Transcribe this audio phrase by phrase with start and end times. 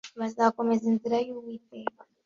[0.19, 2.03] Bazakomeza inzira y’Uwiteka